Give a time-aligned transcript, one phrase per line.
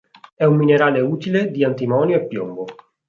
[0.35, 2.65] È un minerale utile di antimonio e piombo.